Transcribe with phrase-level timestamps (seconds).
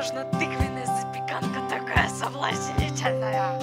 [0.00, 3.60] можно тыквенная запеканка такая соблазнительная.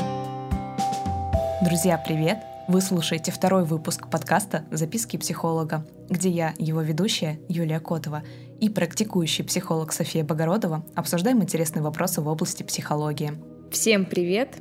[1.63, 2.37] Друзья, привет!
[2.67, 8.21] Вы слушаете второй выпуск подкаста «Записки психолога», где я, его ведущая Юлия Котова,
[8.59, 13.31] и практикующий психолог София Богородова обсуждаем интересные вопросы в области психологии.
[13.71, 14.57] Всем привет!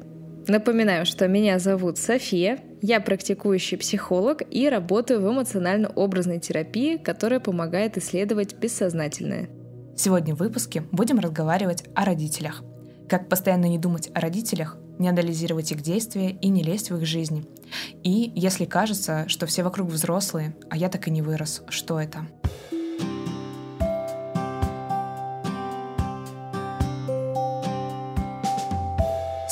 [0.49, 7.99] Напоминаю, что меня зовут София, я практикующий психолог и работаю в эмоционально-образной терапии, которая помогает
[7.99, 9.51] исследовать бессознательное.
[9.97, 12.63] Сегодня в выпуске будем разговаривать о родителях.
[13.09, 17.07] Как постоянно не думать о родителях, не анализировать их действия и не лезть в их
[17.07, 17.47] жизни.
[18.03, 22.27] И если кажется, что все вокруг взрослые, а я так и не вырос, что это?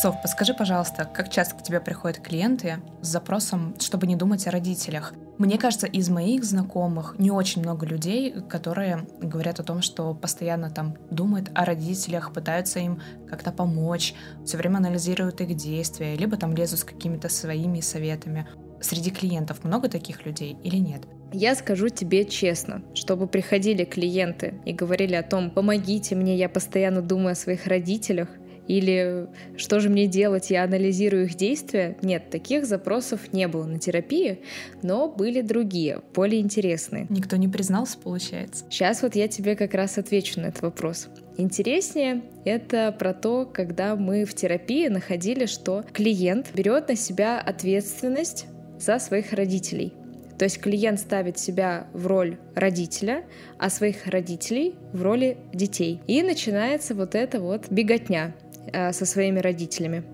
[0.05, 4.51] Соф, подскажи, пожалуйста, как часто к тебе приходят клиенты с запросом, чтобы не думать о
[4.51, 5.15] родителях?
[5.39, 10.69] Мне кажется, из моих знакомых не очень много людей, которые говорят о том, что постоянно
[10.69, 13.01] там думают о родителях, пытаются им
[13.31, 14.13] как-то помочь,
[14.45, 18.47] все время анализируют их действия, либо там лезут с какими-то своими советами.
[18.83, 21.05] Среди клиентов много таких людей или нет?
[21.33, 27.01] Я скажу тебе честно, чтобы приходили клиенты и говорили о том, помогите мне, я постоянно
[27.01, 28.29] думаю о своих родителях,
[28.69, 29.27] или
[29.57, 31.97] что же мне делать, я анализирую их действия.
[32.03, 34.41] Нет, таких запросов не было на терапии,
[34.83, 37.07] но были другие, более интересные.
[37.11, 38.65] Никто не признался, получается?
[38.71, 41.09] Сейчас вот я тебе как раз отвечу на этот вопрос.
[41.37, 48.47] Интереснее это про то, когда мы в терапии находили, что клиент берет на себя ответственность
[48.79, 49.93] за своих родителей.
[50.39, 53.25] То есть клиент ставит себя в роль родителя,
[53.59, 56.01] а своих родителей в роли детей.
[56.07, 58.35] И начинается вот эта вот беготня.
[58.73, 60.05] Э, со своими родителями.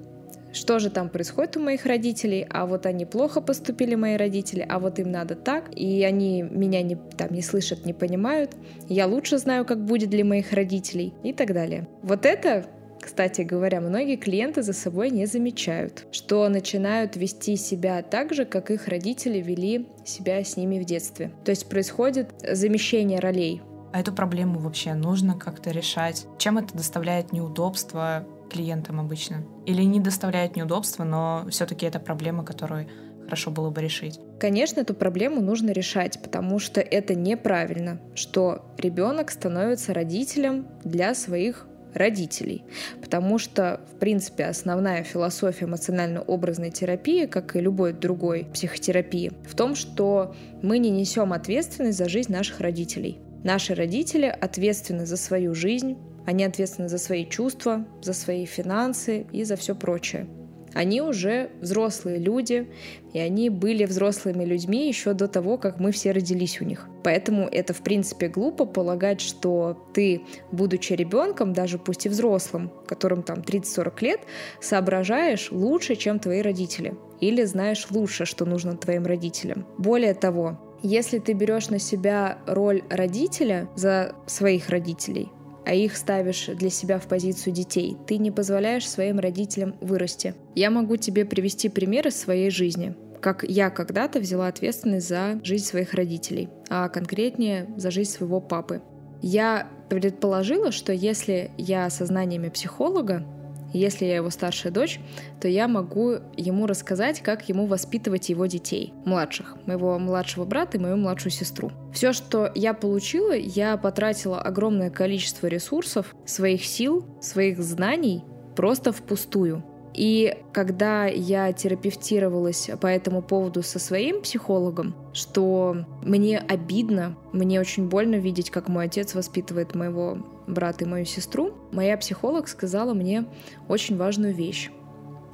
[0.52, 2.46] Что же там происходит у моих родителей?
[2.50, 6.82] А вот они плохо поступили, мои родители, а вот им надо так, и они меня
[6.82, 8.56] не, там, не слышат, не понимают.
[8.88, 11.86] Я лучше знаю, как будет для моих родителей и так далее.
[12.02, 12.66] Вот это
[13.00, 18.70] кстати говоря, многие клиенты за собой не замечают, что начинают вести себя так же, как
[18.70, 21.32] их родители вели себя с ними в детстве.
[21.42, 23.62] То есть происходит замещение ролей.
[23.92, 26.26] А эту проблему вообще нужно как-то решать?
[26.38, 28.26] Чем это доставляет неудобства?
[28.50, 29.44] Клиентам обычно?
[29.66, 32.88] Или не доставляет неудобства, но все-таки это проблема, которую
[33.24, 34.18] хорошо было бы решить?
[34.38, 41.66] Конечно, эту проблему нужно решать, потому что это неправильно, что ребенок становится родителем для своих
[41.94, 42.64] родителей.
[43.00, 49.74] Потому что, в принципе, основная философия эмоционально-образной терапии, как и любой другой психотерапии, в том,
[49.74, 53.18] что мы не несем ответственность за жизнь наших родителей.
[53.42, 55.96] Наши родители ответственны за свою жизнь,
[56.30, 60.28] они ответственны за свои чувства, за свои финансы и за все прочее.
[60.72, 62.70] Они уже взрослые люди,
[63.12, 66.86] и они были взрослыми людьми еще до того, как мы все родились у них.
[67.02, 73.24] Поэтому это, в принципе, глупо полагать, что ты, будучи ребенком, даже пусть и взрослым, которым
[73.24, 74.20] там 30-40 лет,
[74.60, 76.94] соображаешь лучше, чем твои родители.
[77.20, 79.66] Или знаешь лучше, что нужно твоим родителям.
[79.76, 85.28] Более того, если ты берешь на себя роль родителя за своих родителей,
[85.66, 90.34] а их ставишь для себя в позицию детей, ты не позволяешь своим родителям вырасти.
[90.54, 95.66] Я могу тебе привести пример из своей жизни как я когда-то взяла ответственность за жизнь
[95.66, 98.82] своих родителей, а конкретнее за жизнь своего папы.
[99.22, 103.24] Я предположила, что если я со знаниями психолога
[103.72, 105.00] если я его старшая дочь,
[105.40, 110.80] то я могу ему рассказать, как ему воспитывать его детей, младших, моего младшего брата и
[110.80, 111.70] мою младшую сестру.
[111.92, 118.24] Все, что я получила, я потратила огромное количество ресурсов, своих сил, своих знаний
[118.56, 119.64] просто впустую.
[119.92, 127.88] И когда я терапевтировалась по этому поводу со своим психологом, что мне обидно, мне очень
[127.88, 130.18] больно видеть, как мой отец воспитывает моего
[130.54, 133.24] брата и мою сестру, моя психолог сказала мне
[133.68, 134.70] очень важную вещь,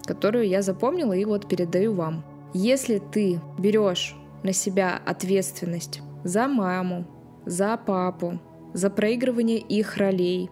[0.05, 2.25] которую я запомнила и вот передаю вам.
[2.55, 7.07] Если ты берешь на себя ответственность за маму,
[7.45, 8.39] за папу,
[8.73, 10.51] за проигрывание их ролей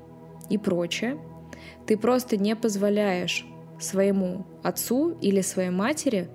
[0.51, 1.19] и прочее,
[1.87, 3.47] ты просто не позволяешь
[3.79, 6.29] своему отцу или своей матери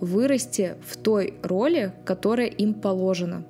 [0.00, 3.46] вырасти в той роли, которая им положена.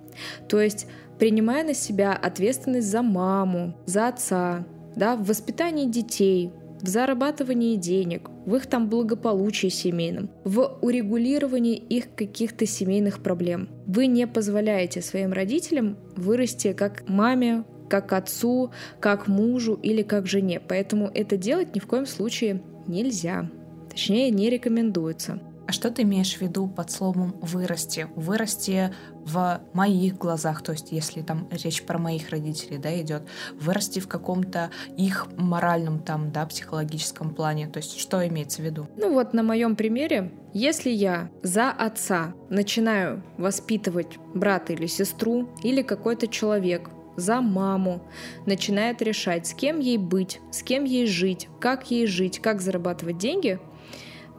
[0.49, 0.87] То есть
[1.25, 6.51] принимая на себя ответственность за маму, за отца, да, в воспитании детей,
[6.83, 13.71] в зарабатывании денег, в их там благополучии семейном, в урегулировании их каких-то семейных проблем.
[13.87, 20.61] Вы не позволяете своим родителям вырасти как маме, как отцу, как мужу или как жене.
[20.61, 23.51] Поэтому это делать ни в коем случае нельзя.
[23.89, 25.41] Точнее, не рекомендуется.
[25.67, 28.07] А что ты имеешь в виду под словом «вырасти»?
[28.17, 28.93] Вырасти
[29.25, 33.23] в моих глазах, то есть если там речь про моих родителей, да, идет,
[33.59, 38.87] вырасти в каком-то их моральном там, да, психологическом плане, то есть что имеется в виду?
[38.97, 45.81] Ну вот на моем примере, если я за отца начинаю воспитывать брата или сестру, или
[45.81, 48.03] какой-то человек за маму,
[48.45, 53.19] начинает решать, с кем ей быть, с кем ей жить, как ей жить, как зарабатывать
[53.19, 53.59] деньги,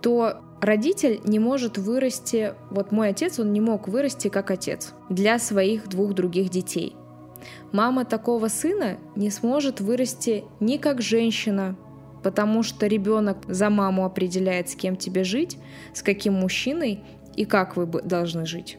[0.01, 5.40] то родитель не может вырасти, вот мой отец, он не мог вырасти как отец для
[5.40, 6.96] своих двух других детей.
[7.72, 11.75] Мама такого сына не сможет вырасти ни как женщина,
[12.24, 15.57] потому что ребенок за маму определяет, с кем тебе жить,
[15.94, 17.04] с каким мужчиной
[17.36, 18.78] и как вы должны жить.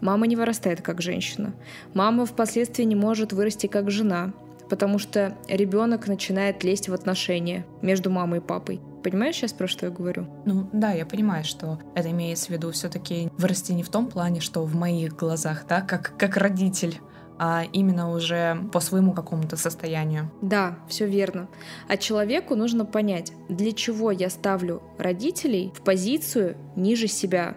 [0.00, 1.54] Мама не вырастает как женщина.
[1.92, 4.32] Мама впоследствии не может вырасти как жена,
[4.70, 8.80] потому что ребенок начинает лезть в отношения между мамой и папой.
[9.02, 10.26] Понимаешь сейчас, про что я говорю?
[10.44, 14.40] Ну да, я понимаю, что это имеется в виду все-таки вырасти не в том плане,
[14.40, 17.00] что в моих глазах, да, как, как родитель,
[17.38, 20.30] а именно уже по своему какому-то состоянию.
[20.42, 21.48] Да, все верно.
[21.88, 27.56] А человеку нужно понять, для чего я ставлю родителей в позицию ниже себя.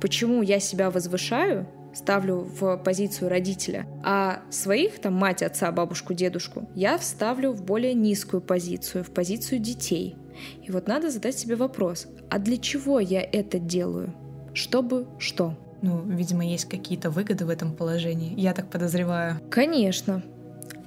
[0.00, 6.68] Почему я себя возвышаю, ставлю в позицию родителя, а своих, там, мать, отца, бабушку, дедушку,
[6.74, 10.16] я вставлю в более низкую позицию, в позицию детей.
[10.62, 14.14] И вот надо задать себе вопрос, а для чего я это делаю?
[14.54, 15.54] Чтобы что?
[15.82, 19.40] Ну, видимо, есть какие-то выгоды в этом положении, я так подозреваю.
[19.50, 20.22] Конечно.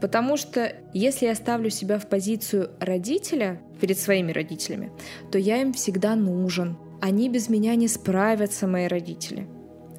[0.01, 4.91] Потому что если я ставлю себя в позицию родителя перед своими родителями,
[5.31, 6.77] то я им всегда нужен.
[7.01, 9.47] Они без меня не справятся, мои родители.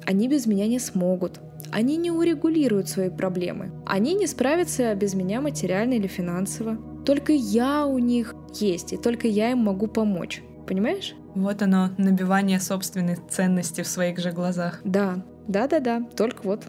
[0.05, 1.39] Они без меня не смогут.
[1.71, 3.71] Они не урегулируют свои проблемы.
[3.85, 6.77] Они не справятся без меня материально или финансово.
[7.05, 10.43] Только я у них есть, и только я им могу помочь.
[10.67, 11.15] Понимаешь?
[11.35, 14.81] Вот оно, набивание собственной ценности в своих же глазах.
[14.83, 16.63] Да, да-да-да, только вот,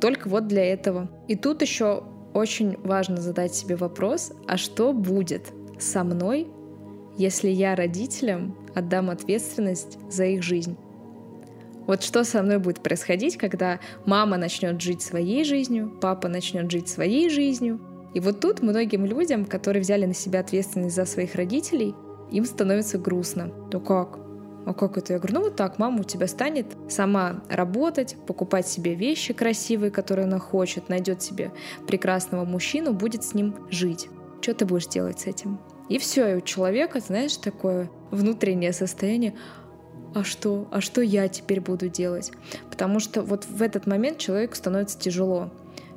[0.00, 1.10] только вот для этого.
[1.28, 2.04] И тут еще
[2.34, 6.48] очень важно задать себе вопрос, а что будет со мной,
[7.18, 10.76] если я родителям отдам ответственность за их жизнь?
[11.86, 16.88] Вот что со мной будет происходить, когда мама начнет жить своей жизнью, папа начнет жить
[16.88, 17.80] своей жизнью,
[18.14, 21.94] и вот тут многим людям, которые взяли на себя ответственность за своих родителей,
[22.30, 23.52] им становится грустно.
[23.72, 24.18] Ну как?
[24.64, 25.12] А как это?
[25.12, 29.92] Я говорю, ну вот так, мама у тебя станет сама работать, покупать себе вещи красивые,
[29.92, 31.52] которые она хочет, найдет себе
[31.86, 34.08] прекрасного мужчину, будет с ним жить.
[34.40, 35.60] Что ты будешь делать с этим?
[35.88, 39.34] И все, и у человека, знаешь, такое внутреннее состояние,
[40.14, 42.32] а что, а что я теперь буду делать?
[42.70, 45.50] Потому что вот в этот момент человеку становится тяжело.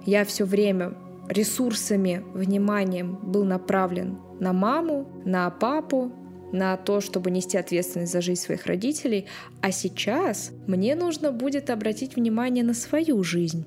[0.06, 0.94] Я все время
[1.28, 6.12] ресурсами, вниманием был направлен на маму, на папу,
[6.52, 9.28] на то, чтобы нести ответственность за жизнь своих родителей,
[9.62, 13.66] а сейчас мне нужно будет обратить внимание на свою жизнь.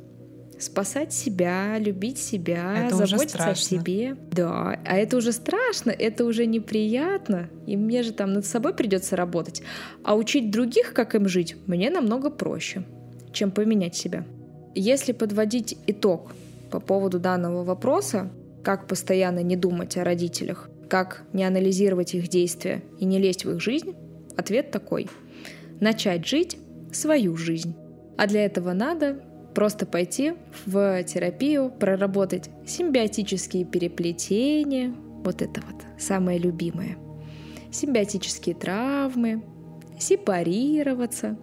[0.63, 4.15] Спасать себя, любить себя, это заботиться о себе.
[4.31, 7.49] Да, а это уже страшно, это уже неприятно.
[7.67, 9.65] И мне же там над собой придется работать.
[10.05, 12.85] А учить других, как им жить, мне намного проще,
[13.33, 14.25] чем поменять себя.
[14.77, 16.31] Если подводить итог
[16.71, 18.31] по поводу данного вопроса,
[18.63, 23.51] как постоянно не думать о родителях, как не анализировать их действия и не лезть в
[23.51, 23.97] их жизнь,
[24.37, 25.09] ответ такой.
[25.81, 26.57] Начать жить
[26.93, 27.75] свою жизнь.
[28.17, 29.25] А для этого надо
[29.55, 30.35] просто пойти
[30.67, 34.95] в терапию, проработать симбиотические переплетения,
[35.25, 36.97] вот это вот самое любимое,
[37.71, 39.43] симбиотические травмы,
[39.99, 41.39] сепарироваться,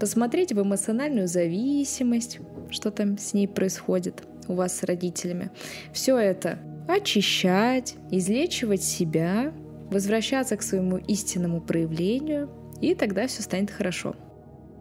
[0.00, 2.40] посмотреть в эмоциональную зависимость,
[2.70, 5.50] что там с ней происходит– у вас с родителями.
[5.92, 9.52] Все это очищать, излечивать себя,
[9.90, 14.16] возвращаться к своему истинному проявлению, и тогда все станет хорошо.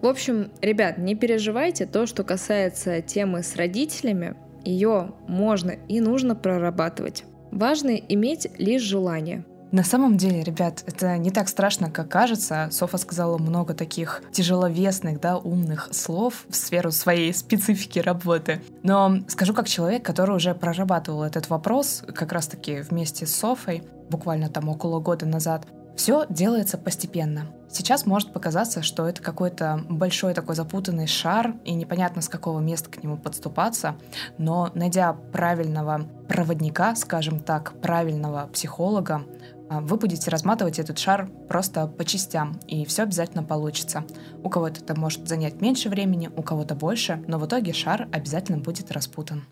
[0.01, 6.35] В общем, ребят, не переживайте, то, что касается темы с родителями, ее можно и нужно
[6.35, 7.23] прорабатывать.
[7.51, 12.69] Важно иметь лишь желание– на самом деле, ребят, это не так страшно, как кажется.
[12.71, 18.61] Софа сказала много таких тяжеловесных, да, умных слов в сферу своей специфики работы.
[18.83, 24.49] Но скажу как человек, который уже прорабатывал этот вопрос, как раз-таки вместе с Софой, буквально
[24.49, 27.47] там около года назад, все делается постепенно.
[27.69, 32.89] Сейчас может показаться, что это какой-то большой такой запутанный шар, и непонятно с какого места
[32.89, 33.95] к нему подступаться,
[34.37, 39.23] но найдя правильного проводника, скажем так, правильного психолога,
[39.69, 44.05] а, вы будете разматывать этот шар просто по частям, и все обязательно получится.
[44.43, 48.59] У кого-то это может занять меньше времени, у кого-то больше, но в итоге шар обязательно
[48.59, 49.43] будет распутан.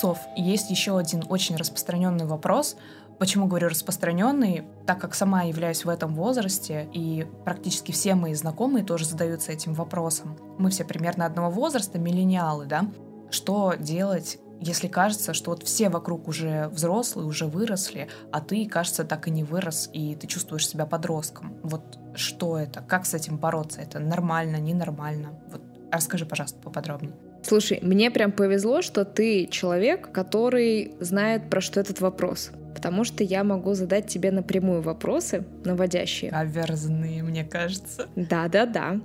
[0.00, 2.76] Сов, есть еще один очень распространенный вопрос.
[3.18, 4.64] Почему говорю распространенный?
[4.86, 9.74] Так как сама являюсь в этом возрасте, и практически все мои знакомые тоже задаются этим
[9.74, 10.38] вопросом.
[10.56, 12.86] Мы все примерно одного возраста, миллениалы, да?
[13.30, 19.04] Что делать, если кажется, что вот все вокруг уже взрослые, уже выросли, а ты, кажется,
[19.04, 21.58] так и не вырос, и ты чувствуешь себя подростком.
[21.62, 22.80] Вот что это?
[22.80, 23.82] Как с этим бороться?
[23.82, 25.38] Это нормально, ненормально?
[25.52, 25.60] Вот
[25.92, 27.12] расскажи, пожалуйста, поподробнее.
[27.42, 32.50] Слушай, мне прям повезло, что ты человек, который знает, про что этот вопрос.
[32.74, 36.30] Потому что я могу задать тебе напрямую вопросы, наводящие.
[36.30, 38.08] Каверзные, мне кажется.
[38.16, 39.00] Да-да-да.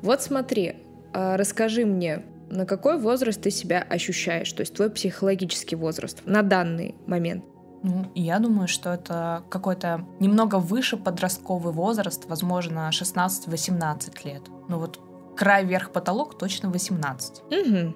[0.00, 0.76] Вот смотри,
[1.12, 6.42] а, расскажи мне, на какой возраст ты себя ощущаешь, то есть твой психологический возраст на
[6.42, 7.44] данный момент?
[7.82, 14.42] Ну, я думаю, что это какой-то немного выше подростковый возраст, возможно, 16-18 лет.
[14.68, 15.00] Ну вот
[15.38, 17.42] край вверх потолок точно 18.
[17.42, 17.94] Угу.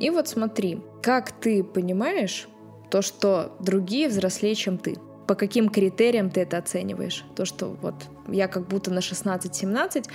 [0.00, 2.48] И вот смотри, как ты понимаешь
[2.90, 4.96] то, что другие взрослее, чем ты?
[5.28, 7.24] По каким критериям ты это оцениваешь?
[7.36, 7.94] То, что вот
[8.26, 10.06] я как будто на 16-17,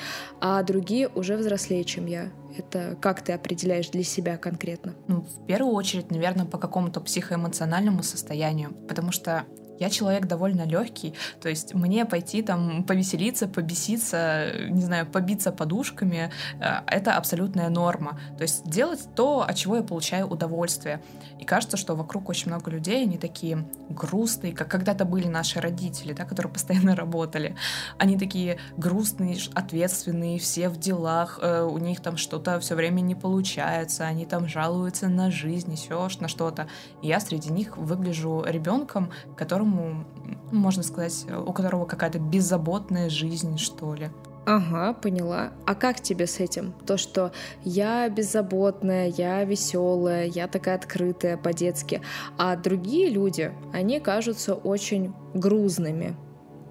[0.41, 2.33] а другие уже взрослее, чем я.
[2.57, 4.95] Это как ты определяешь для себя конкретно?
[5.07, 9.45] Ну, в первую очередь, наверное, по какому-то психоэмоциональному состоянию, потому что
[9.79, 16.31] я человек довольно легкий, то есть мне пойти там повеселиться, побеситься, не знаю, побиться подушками,
[16.59, 18.19] э, это абсолютная норма.
[18.37, 21.01] То есть делать то, от чего я получаю удовольствие.
[21.39, 26.13] И кажется, что вокруг очень много людей, они такие грустные, как когда-то были наши родители,
[26.13, 27.55] да, которые постоянно работали.
[27.97, 33.15] Они такие грустные, ответственные, все в делах, э, у них там что-то все время не
[33.15, 36.67] получается, они там жалуются на жизнь, еще на что-то.
[37.01, 40.05] И я среди них выгляжу ребенком, который которому,
[40.51, 44.09] можно сказать, у которого какая-то беззаботная жизнь, что ли.
[44.45, 45.53] Ага, поняла.
[45.65, 46.73] А как тебе с этим?
[46.85, 47.31] То, что
[47.63, 52.01] я беззаботная, я веселая, я такая открытая по-детски,
[52.37, 56.15] а другие люди, они кажутся очень грузными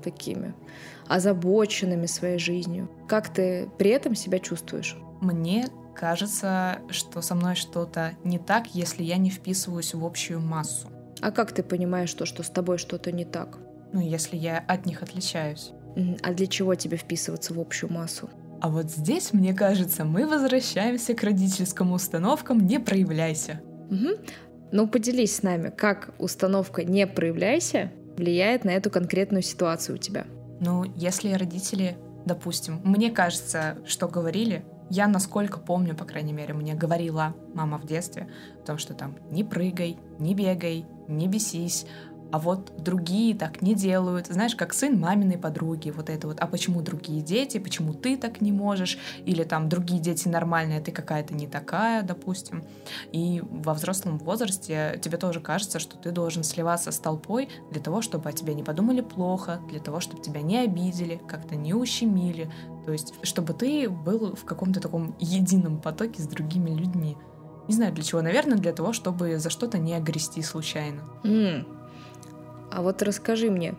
[0.04, 0.54] такими,
[1.08, 2.88] озабоченными своей жизнью.
[3.08, 4.96] Как ты при этом себя чувствуешь?
[5.20, 10.93] Мне кажется, что со мной что-то не так, если я не вписываюсь в общую массу.
[11.24, 13.56] А как ты понимаешь то, что с тобой что-то не так?
[13.94, 15.70] Ну, если я от них отличаюсь.
[16.22, 18.28] А для чего тебе вписываться в общую массу?
[18.60, 23.62] А вот здесь, мне кажется, мы возвращаемся к родительским установкам «не проявляйся».
[23.90, 24.08] Угу.
[24.72, 30.26] Ну, поделись с нами, как установка «не проявляйся» влияет на эту конкретную ситуацию у тебя?
[30.60, 36.74] Ну, если родители, допустим, мне кажется, что говорили, я, насколько помню, по крайней мере, мне
[36.74, 38.28] говорила мама в детстве
[38.62, 41.86] о том, что там не прыгай, не бегай, не бесись,
[42.34, 44.26] а вот другие так не делают.
[44.26, 46.40] Знаешь, как сын маминой подруги, вот это вот.
[46.40, 48.98] А почему другие дети, почему ты так не можешь?
[49.24, 52.64] Или там другие дети нормальные, а ты какая-то не такая, допустим.
[53.12, 58.02] И во взрослом возрасте тебе тоже кажется, что ты должен сливаться с толпой для того,
[58.02, 62.50] чтобы о тебе не подумали плохо, для того, чтобы тебя не обидели, как-то не ущемили.
[62.86, 67.16] То есть, чтобы ты был в каком-то таком едином потоке с другими людьми.
[67.68, 71.02] Не знаю для чего, наверное, для того, чтобы за что-то не огрести случайно.
[71.22, 71.66] Mm.
[72.70, 73.74] А вот расскажи мне,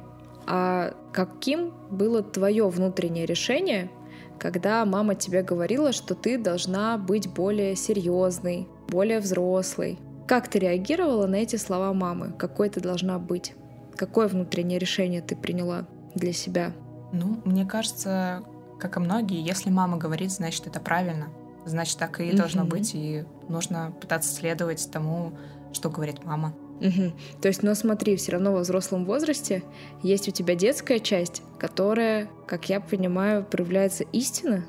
[0.48, 3.92] а каким было твое внутреннее решение,
[4.40, 10.00] когда мама тебе говорила, что ты должна быть более серьезной, более взрослой?
[10.28, 12.34] Как ты реагировала на эти слова мамы?
[12.38, 13.54] Какой ты должна быть?
[13.96, 15.86] Какое внутреннее решение ты приняла
[16.16, 16.74] для себя?
[17.14, 18.44] Ну, мне кажется,
[18.80, 21.28] как и многие, если мама говорит, значит, это правильно.
[21.66, 22.36] Значит, так и mm-hmm.
[22.36, 25.38] должно быть, и нужно пытаться следовать тому,
[25.74, 26.54] что говорит мама.
[26.80, 27.14] Угу.
[27.42, 29.64] То есть, но смотри, все равно во взрослом возрасте
[30.04, 34.66] есть у тебя детская часть, которая, как я понимаю, проявляется истина,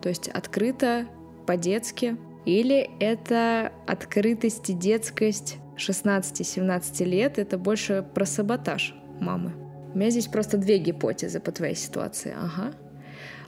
[0.00, 1.06] то есть открыто
[1.46, 9.52] по-детски, или это открытость и детскость 16-17 лет, это больше про саботаж мамы.
[9.92, 12.34] У меня здесь просто две гипотезы по твоей ситуации.
[12.36, 12.72] Ага.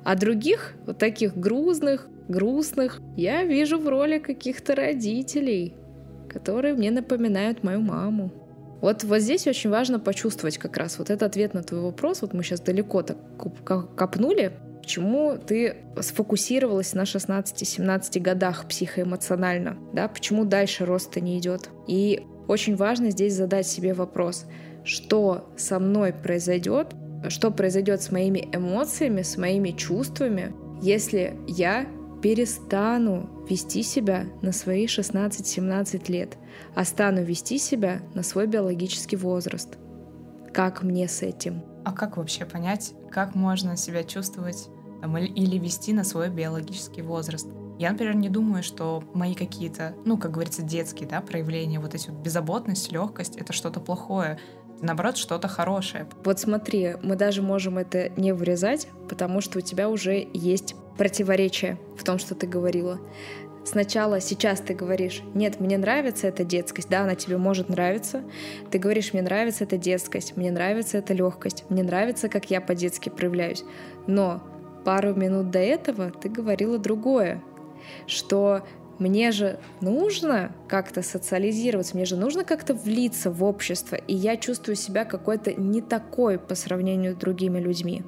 [0.04, 5.74] А других, вот таких грузных, грустных, я вижу в роли каких-то родителей,
[6.28, 8.32] которые мне напоминают мою маму.
[8.80, 12.22] Вот, вот здесь очень важно почувствовать как раз вот этот ответ на твой вопрос.
[12.22, 13.16] Вот мы сейчас далеко так
[13.96, 21.70] копнули, почему ты сфокусировалась на 16-17 годах психоэмоционально, да, почему дальше роста не идет.
[21.86, 24.46] И очень важно здесь задать себе вопрос,
[24.84, 26.88] что со мной произойдет,
[27.28, 31.86] что произойдет с моими эмоциями, с моими чувствами, если я
[32.22, 36.38] перестану вести себя на свои 16-17 лет,
[36.74, 39.76] а стану вести себя на свой биологический возраст.
[40.52, 41.62] Как мне с этим?
[41.84, 44.68] А как вообще понять, как можно себя чувствовать
[45.00, 47.48] там, или, вести на свой биологический возраст.
[47.78, 52.10] Я, например, не думаю, что мои какие-то, ну, как говорится, детские, да, проявления, вот эти
[52.10, 54.38] вот беззаботность, легкость, это что-то плохое.
[54.82, 56.06] Наоборот, что-то хорошее.
[56.24, 61.78] Вот смотри, мы даже можем это не вырезать, потому что у тебя уже есть противоречие
[61.96, 62.98] в том, что ты говорила.
[63.64, 68.24] Сначала сейчас ты говоришь, нет, мне нравится эта детскость, да, она тебе может нравиться.
[68.72, 73.08] Ты говоришь, мне нравится эта детскость, мне нравится эта легкость, мне нравится, как я по-детски
[73.08, 73.64] проявляюсь.
[74.08, 74.42] Но
[74.84, 77.40] пару минут до этого ты говорила другое,
[78.08, 78.66] что
[79.02, 84.76] мне же нужно как-то социализироваться, мне же нужно как-то влиться в общество, и я чувствую
[84.76, 88.02] себя какой-то не такой по сравнению с другими людьми.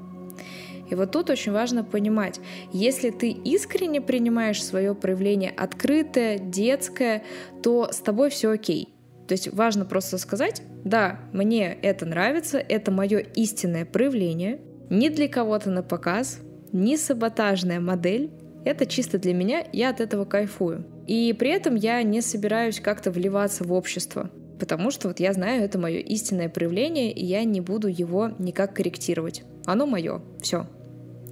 [0.88, 2.40] И вот тут очень важно понимать,
[2.72, 7.24] если ты искренне принимаешь свое проявление открытое, детское,
[7.62, 8.94] то с тобой все окей.
[9.26, 14.60] То есть важно просто сказать, да, мне это нравится, это мое истинное проявление,
[14.90, 16.40] не для кого-то на показ,
[16.72, 18.30] не саботажная модель,
[18.64, 20.84] это чисто для меня, я от этого кайфую.
[21.06, 25.62] И при этом я не собираюсь как-то вливаться в общество, потому что вот я знаю,
[25.62, 29.42] это мое истинное проявление, и я не буду его никак корректировать.
[29.66, 30.66] Оно мое, все.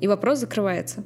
[0.01, 1.05] И вопрос закрывается.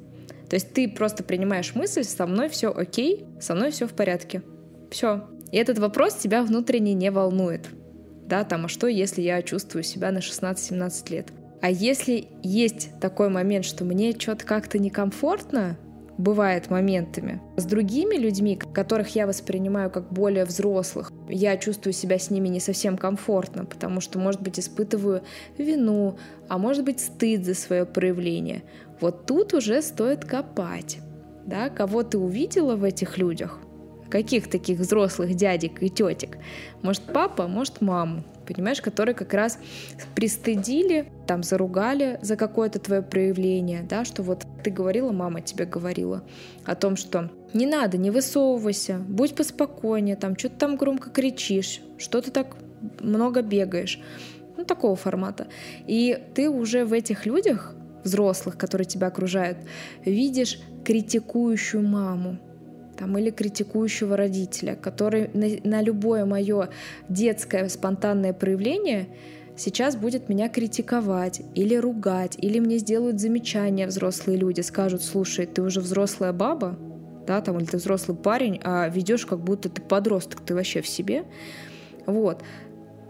[0.49, 4.43] То есть ты просто принимаешь мысль, со мной все окей, со мной все в порядке.
[4.91, 5.29] Все.
[5.51, 7.67] И этот вопрос тебя внутренне не волнует.
[8.27, 11.29] Да, там, а что, если я чувствую себя на 16-17 лет?
[11.61, 15.79] А если есть такой момент, что мне что-то как-то некомфортно,
[16.19, 17.41] бывает моментами.
[17.57, 22.61] С другими людьми, которых я воспринимаю как более взрослых, я чувствую себя с ними не
[22.61, 25.23] совсем комфортно, потому что, может быть, испытываю
[25.59, 26.19] вину,
[26.49, 28.63] а может быть, стыд за свое проявление.
[29.01, 30.99] Вот тут уже стоит копать.
[31.45, 33.61] Да, кого ты увидела в этих людях,
[34.11, 36.39] каких таких взрослых дядек и тетек.
[36.83, 39.59] Может, папа, может, маму понимаешь, которые как раз
[40.15, 46.23] пристыдили, там, заругали за какое-то твое проявление, да, что вот ты говорила, мама тебе говорила
[46.65, 52.21] о том, что не надо, не высовывайся, будь поспокойнее, там, что-то там громко кричишь, что
[52.21, 52.57] ты так
[53.01, 54.01] много бегаешь,
[54.57, 55.49] ну, такого формата.
[55.87, 57.75] И ты уже в этих людях,
[58.05, 59.59] взрослых, которые тебя окружают,
[60.05, 62.39] видишь критикующую маму,
[62.99, 66.71] там, или критикующего родителя, который на, на любое мое
[67.09, 69.09] детское спонтанное проявление
[69.57, 75.63] сейчас будет меня критиковать или ругать, или мне сделают замечания взрослые люди, скажут, слушай, ты
[75.63, 76.79] уже взрослая баба,
[77.27, 80.89] да, там, или ты взрослый парень, а ведешь как будто ты подросток, ты вообще в
[80.89, 81.25] себе.
[82.07, 82.43] Вот.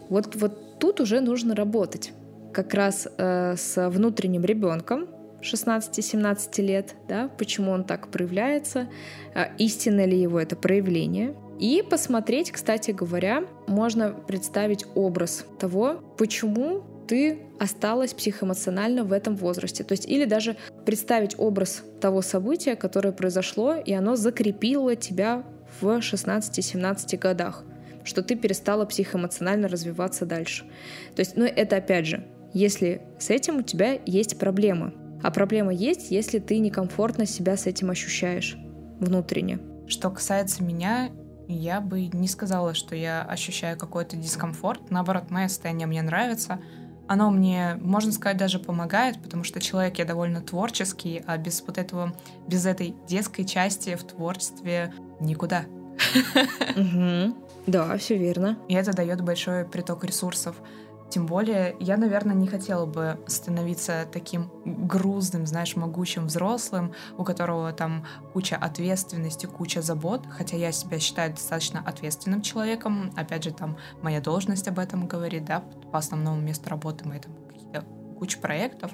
[0.09, 2.13] Вот, вот тут уже нужно работать
[2.53, 5.09] как раз э, с внутренним ребенком,
[5.43, 8.89] 16-17 лет, да, почему он так проявляется,
[9.35, 11.35] а, истинно ли его это проявление.
[11.59, 19.85] И посмотреть, кстати говоря, можно представить образ того, почему ты осталась психоэмоционально в этом возрасте.
[19.85, 25.45] То есть или даже представить образ того события, которое произошло, и оно закрепило тебя
[25.81, 27.65] в 16-17 годах,
[28.05, 30.65] что ты перестала психоэмоционально развиваться дальше.
[31.15, 35.73] То есть, ну это опять же, если с этим у тебя есть проблема, а проблема
[35.73, 38.57] есть, если ты некомфортно себя с этим ощущаешь
[39.01, 39.59] внутренне.
[39.87, 41.11] Что касается меня,
[41.49, 44.91] я бы не сказала, что я ощущаю какой-то дискомфорт.
[44.91, 46.61] Наоборот, мое состояние мне нравится.
[47.09, 51.79] Оно мне, можно сказать, даже помогает, потому что человек я довольно творческий, а без вот
[51.79, 52.13] этого,
[52.49, 55.67] без этой детской части в творчестве никуда.
[57.67, 58.59] Да, все верно.
[58.69, 60.57] И это дает большой приток ресурсов.
[61.11, 67.73] Тем более, я, наверное, не хотела бы становиться таким грузным, знаешь, могучим взрослым, у которого
[67.73, 73.13] там куча ответственности, куча забот, хотя я себя считаю достаточно ответственным человеком.
[73.17, 75.61] Опять же, там моя должность об этом говорит, да,
[75.93, 77.83] по основному месту работы мы там какие-то
[78.19, 78.93] куча проектов.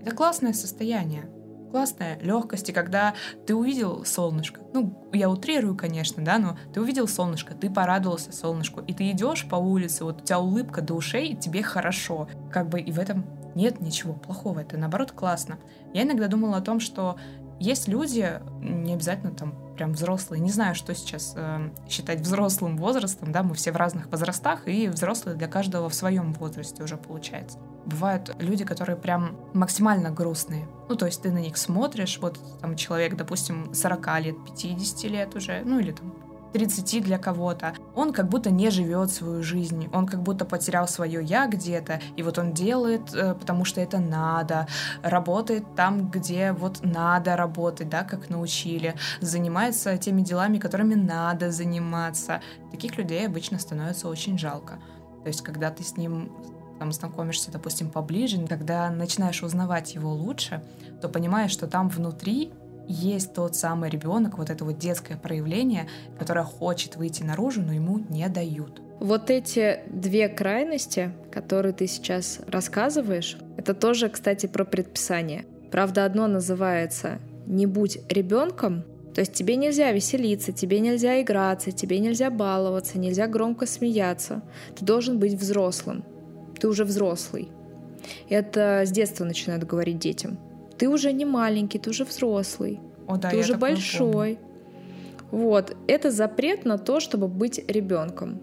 [0.00, 1.30] Это классное состояние
[1.76, 3.12] классная легкость, и когда
[3.46, 8.80] ты увидел солнышко, ну, я утрирую, конечно, да, но ты увидел солнышко, ты порадовался солнышку,
[8.80, 12.28] и ты идешь по улице, вот у тебя улыбка до ушей, и тебе хорошо.
[12.50, 15.58] Как бы и в этом нет ничего плохого, это наоборот классно.
[15.92, 17.18] Я иногда думала о том, что
[17.60, 23.32] есть люди, не обязательно там прям взрослые, не знаю, что сейчас э, считать взрослым возрастом,
[23.32, 27.58] да, мы все в разных возрастах, и взрослые для каждого в своем возрасте уже получается
[27.86, 30.66] бывают люди, которые прям максимально грустные.
[30.88, 35.34] Ну, то есть ты на них смотришь, вот там человек, допустим, 40 лет, 50 лет
[35.34, 36.12] уже, ну или там
[36.52, 41.22] 30 для кого-то, он как будто не живет свою жизнь, он как будто потерял свое
[41.22, 44.66] я где-то, и вот он делает, э, потому что это надо,
[45.02, 52.40] работает там, где вот надо работать, да, как научили, занимается теми делами, которыми надо заниматься.
[52.70, 54.78] Таких людей обычно становится очень жалко.
[55.22, 56.32] То есть, когда ты с ним
[56.78, 60.62] там знакомишься, допустим, поближе, когда начинаешь узнавать его лучше,
[61.00, 62.52] то понимаешь, что там внутри
[62.88, 67.98] есть тот самый ребенок, вот это вот детское проявление, которое хочет выйти наружу, но ему
[68.08, 68.80] не дают.
[69.00, 75.44] Вот эти две крайности, которые ты сейчас рассказываешь, это тоже, кстати, про предписание.
[75.70, 78.84] Правда, одно называется «не будь ребенком»,
[79.14, 84.42] то есть тебе нельзя веселиться, тебе нельзя играться, тебе нельзя баловаться, нельзя громко смеяться.
[84.76, 86.04] Ты должен быть взрослым.
[86.58, 87.48] Ты уже взрослый.
[88.28, 90.38] Это с детства начинают говорить детям.
[90.78, 92.80] Ты уже не маленький, ты уже взрослый.
[93.06, 94.38] О, да, ты уже большой.
[95.30, 95.76] Вот.
[95.86, 98.40] Это запрет на то, чтобы быть ребенком.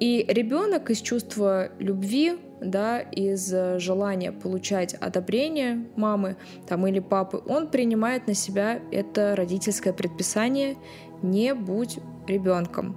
[0.00, 7.68] И ребенок из чувства любви, да, из желания получать одобрение мамы там, или папы, он
[7.68, 10.76] принимает на себя это родительское предписание
[11.22, 12.96] «не будь ребенком».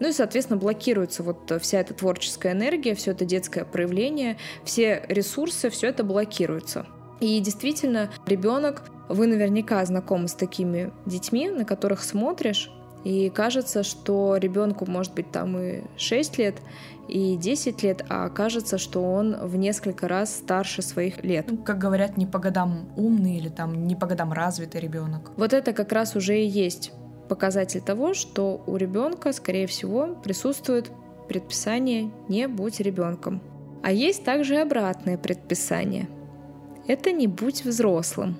[0.00, 5.70] Ну и, соответственно, блокируется вот вся эта творческая энергия, все это детское проявление, все ресурсы,
[5.70, 6.86] все это блокируется.
[7.20, 12.70] И действительно, ребенок, вы наверняка знакомы с такими детьми, на которых смотришь,
[13.04, 16.56] и кажется, что ребенку может быть там и 6 лет,
[17.06, 21.46] и 10 лет, а кажется, что он в несколько раз старше своих лет.
[21.50, 25.32] Ну, как говорят, не по годам умный или там не по годам развитый ребенок.
[25.36, 26.92] Вот это как раз уже и есть
[27.28, 30.90] показатель того, что у ребенка, скорее всего, присутствует
[31.28, 33.40] предписание «не будь ребенком».
[33.82, 36.08] А есть также обратное предписание.
[36.86, 38.36] Это «не будь взрослым».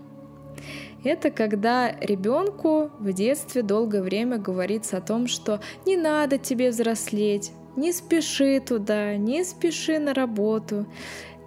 [1.04, 7.52] Это когда ребенку в детстве долгое время говорится о том, что не надо тебе взрослеть,
[7.76, 10.86] не спеши туда, не спеши на работу,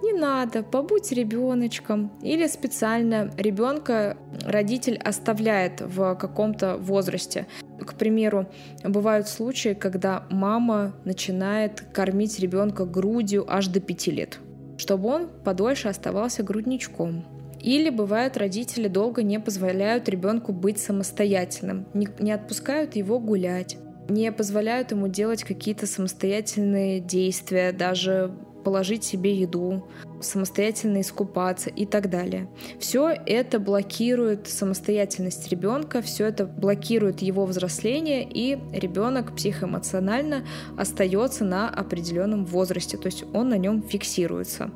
[0.02, 2.12] не надо, побудь ребеночком.
[2.22, 7.46] Или специально ребенка родитель оставляет в каком-то возрасте.
[7.80, 8.46] К примеру,
[8.84, 14.38] бывают случаи, когда мама начинает кормить ребенка грудью аж до 5 лет,
[14.76, 17.24] чтобы он подольше оставался грудничком.
[17.60, 24.92] Или бывает, родители долго не позволяют ребенку быть самостоятельным, не отпускают его гулять, не позволяют
[24.92, 28.32] ему делать какие-то самостоятельные действия, даже
[28.68, 29.88] положить себе еду,
[30.20, 32.50] самостоятельно искупаться и так далее.
[32.78, 40.44] Все это блокирует самостоятельность ребенка, все это блокирует его взросление, и ребенок психоэмоционально
[40.76, 44.70] остается на определенном возрасте, то есть он на нем фиксируется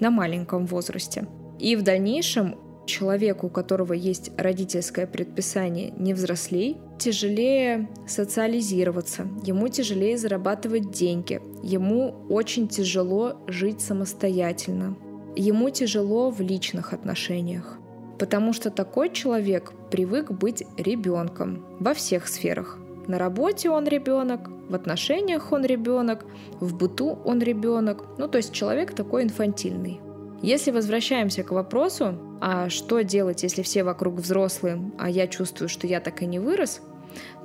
[0.00, 1.28] на маленьком возрасте.
[1.60, 10.16] И в дальнейшем человеку, у которого есть родительское предписание не взрослей, тяжелее социализироваться, ему тяжелее
[10.16, 14.96] зарабатывать деньги, ему очень тяжело жить самостоятельно,
[15.36, 17.78] ему тяжело в личных отношениях.
[18.18, 22.78] Потому что такой человек привык быть ребенком во всех сферах.
[23.06, 26.24] На работе он ребенок, в отношениях он ребенок,
[26.60, 28.04] в быту он ребенок.
[28.18, 30.00] Ну, то есть человек такой инфантильный.
[30.42, 35.86] Если возвращаемся к вопросу, а что делать, если все вокруг взрослые, а я чувствую, что
[35.86, 36.82] я так и не вырос,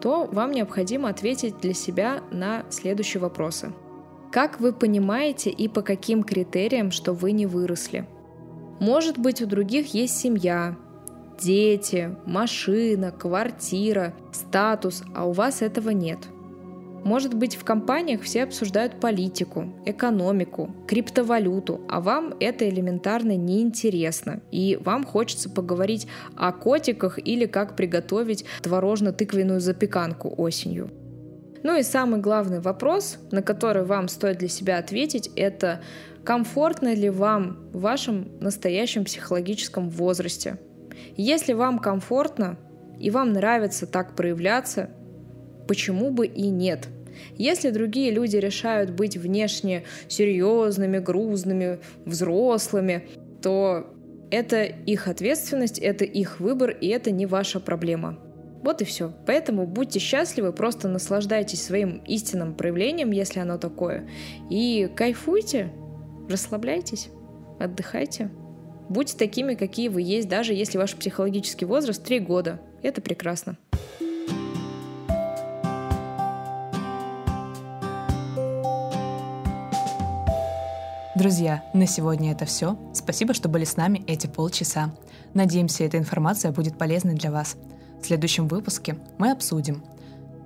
[0.01, 3.71] то вам необходимо ответить для себя на следующие вопросы.
[4.31, 8.07] Как вы понимаете и по каким критериям, что вы не выросли?
[8.79, 10.75] Может быть, у других есть семья,
[11.39, 16.19] дети, машина, квартира, статус, а у вас этого нет–
[17.03, 24.77] может быть, в компаниях все обсуждают политику, экономику, криптовалюту, а вам это элементарно неинтересно, и
[24.81, 30.91] вам хочется поговорить о котиках или как приготовить творожно-тыквенную запеканку осенью.
[31.63, 35.81] Ну и самый главный вопрос, на который вам стоит для себя ответить, это
[36.23, 40.57] комфортно ли вам в вашем настоящем психологическом возрасте.
[41.17, 42.57] Если вам комфортно
[42.99, 44.89] и вам нравится так проявляться,
[45.67, 46.87] почему бы и нет?
[47.37, 53.07] Если другие люди решают быть внешне серьезными, грузными, взрослыми,
[53.41, 53.93] то
[54.31, 58.17] это их ответственность, это их выбор, и это не ваша проблема.
[58.63, 59.11] Вот и все.
[59.25, 64.07] Поэтому будьте счастливы, просто наслаждайтесь своим истинным проявлением, если оно такое,
[64.49, 65.71] и кайфуйте,
[66.29, 67.09] расслабляйтесь,
[67.59, 68.29] отдыхайте.
[68.87, 72.59] Будьте такими, какие вы есть, даже если ваш психологический возраст 3 года.
[72.83, 73.57] Это прекрасно.
[81.21, 82.79] Друзья, на сегодня это все.
[82.95, 84.91] Спасибо, что были с нами эти полчаса.
[85.35, 87.57] Надеемся, эта информация будет полезной для вас.
[88.01, 89.83] В следующем выпуске мы обсудим.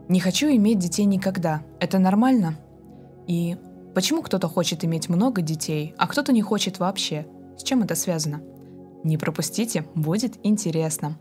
[0.10, 1.62] Не хочу иметь детей никогда.
[1.80, 2.58] Это нормально?
[3.26, 3.56] И
[3.94, 7.26] почему кто-то хочет иметь много детей, а кто-то не хочет вообще?
[7.58, 8.42] С чем это связано?
[9.06, 11.18] Не пропустите, будет интересно.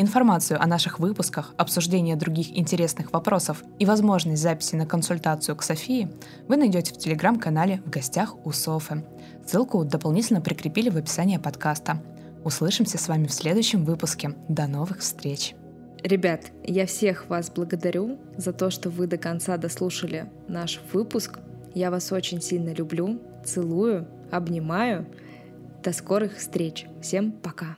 [0.00, 6.10] Информацию о наших выпусках, обсуждение других интересных вопросов и возможность записи на консультацию к Софии
[6.48, 9.04] вы найдете в телеграм-канале «В гостях у Софы».
[9.46, 12.02] Ссылку дополнительно прикрепили в описании подкаста.
[12.44, 14.34] Услышимся с вами в следующем выпуске.
[14.48, 15.54] До новых встреч!
[16.02, 21.40] Ребят, я всех вас благодарю за то, что вы до конца дослушали наш выпуск.
[21.74, 25.04] Я вас очень сильно люблю, целую, обнимаю.
[25.84, 26.86] До скорых встреч.
[27.02, 27.76] Всем пока.